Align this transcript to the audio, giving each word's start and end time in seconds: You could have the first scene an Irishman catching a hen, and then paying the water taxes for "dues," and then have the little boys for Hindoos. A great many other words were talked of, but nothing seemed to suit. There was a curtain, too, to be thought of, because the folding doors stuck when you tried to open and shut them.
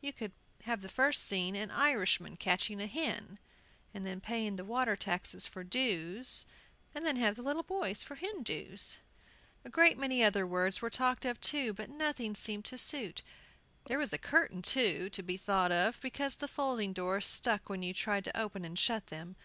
You 0.00 0.14
could 0.14 0.32
have 0.62 0.80
the 0.80 0.88
first 0.88 1.24
scene 1.24 1.54
an 1.54 1.70
Irishman 1.70 2.38
catching 2.38 2.80
a 2.80 2.86
hen, 2.86 3.38
and 3.92 4.06
then 4.06 4.18
paying 4.18 4.56
the 4.56 4.64
water 4.64 4.96
taxes 4.96 5.46
for 5.46 5.62
"dues," 5.62 6.46
and 6.94 7.04
then 7.04 7.16
have 7.16 7.36
the 7.36 7.42
little 7.42 7.62
boys 7.64 8.02
for 8.02 8.14
Hindoos. 8.14 8.96
A 9.62 9.68
great 9.68 9.98
many 9.98 10.24
other 10.24 10.46
words 10.46 10.80
were 10.80 10.88
talked 10.88 11.26
of, 11.26 11.36
but 11.76 11.90
nothing 11.90 12.34
seemed 12.34 12.64
to 12.64 12.78
suit. 12.78 13.20
There 13.86 13.98
was 13.98 14.14
a 14.14 14.16
curtain, 14.16 14.62
too, 14.62 15.10
to 15.10 15.22
be 15.22 15.36
thought 15.36 15.70
of, 15.70 16.00
because 16.00 16.36
the 16.36 16.48
folding 16.48 16.94
doors 16.94 17.26
stuck 17.26 17.68
when 17.68 17.82
you 17.82 17.92
tried 17.92 18.24
to 18.24 18.40
open 18.40 18.64
and 18.64 18.78
shut 18.78 19.08
them. 19.08 19.36